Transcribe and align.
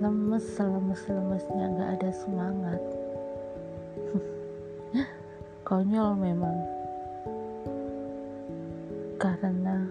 Lemes 0.00 0.40
selemes-lemesnya 0.56 1.76
gak 1.76 2.00
ada 2.00 2.10
semangat. 2.16 2.80
Konyol 5.68 6.16
memang. 6.16 6.56
Karena 9.20 9.84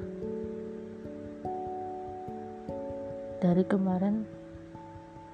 dari 3.38 3.62
kemarin 3.70 4.26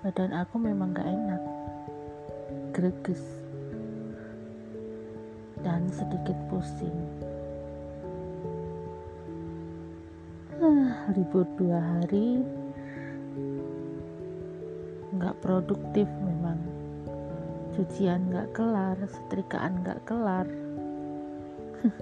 badan 0.03 0.35
aku 0.35 0.59
memang 0.59 0.91
gak 0.91 1.08
enak 1.08 1.39
greges. 2.77 3.26
Dan 5.66 5.90
sedikit 5.90 6.38
pusing. 6.45 6.94
Ah, 10.62 11.09
libur 11.17 11.50
dua 11.58 11.81
hari. 11.81 12.45
Nggak 15.09 15.41
produktif 15.41 16.05
memang. 16.22 16.62
Cucian 17.73 18.30
nggak 18.30 18.53
kelar 18.53 18.98
setrikaan 19.09 19.81
nggak 19.81 20.05
kelar. 20.05 20.45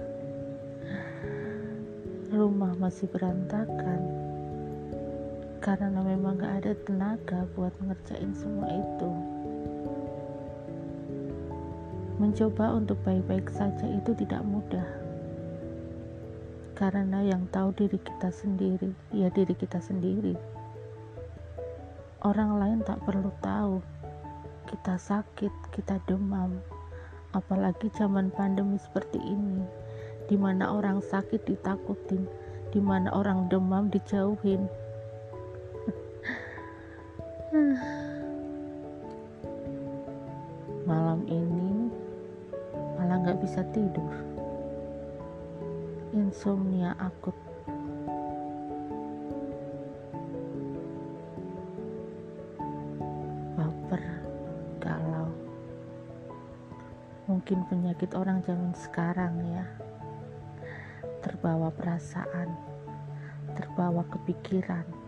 Rumah 2.36 2.76
masih 2.76 3.08
berantakan. 3.08 4.04
Karena 5.64 6.04
memang 6.04 6.36
nggak 6.36 6.54
ada 6.60 6.72
tenaga 6.84 7.48
buat 7.56 7.72
ngerjain 7.80 8.36
semua 8.36 8.68
itu 8.76 9.25
Mencoba 12.26 12.74
untuk 12.74 12.98
baik-baik 13.06 13.54
saja 13.54 13.86
itu 13.86 14.10
tidak 14.18 14.42
mudah. 14.42 14.82
Karena 16.74 17.22
yang 17.22 17.46
tahu 17.54 17.70
diri 17.78 18.02
kita 18.02 18.34
sendiri, 18.34 18.90
ya 19.14 19.30
diri 19.30 19.54
kita 19.54 19.78
sendiri. 19.78 20.34
Orang 22.26 22.58
lain 22.58 22.82
tak 22.82 22.98
perlu 23.06 23.30
tahu 23.38 23.78
kita 24.66 24.98
sakit, 24.98 25.54
kita 25.70 26.02
demam. 26.10 26.58
Apalagi 27.30 27.94
zaman 27.94 28.34
pandemi 28.34 28.82
seperti 28.82 29.22
ini, 29.22 29.62
di 30.26 30.34
mana 30.34 30.74
orang 30.74 30.98
sakit 30.98 31.46
ditakutin, 31.46 32.26
di 32.74 32.82
mana 32.82 33.06
orang 33.14 33.46
demam 33.46 33.86
dijauhin. 33.86 34.66
Malam 40.90 41.22
ini 41.30 41.76
malah 43.06 43.22
nggak 43.22 43.38
bisa 43.38 43.62
tidur. 43.70 44.10
Insomnia 46.10 46.90
akut. 46.98 47.38
Baper 53.54 54.02
galau. 54.82 55.30
Mungkin 57.30 57.62
penyakit 57.70 58.10
orang 58.18 58.42
zaman 58.42 58.74
sekarang 58.74 59.38
ya. 59.54 59.62
Terbawa 61.22 61.70
perasaan 61.70 62.58
terbawa 63.54 64.02
kepikiran 64.10 65.05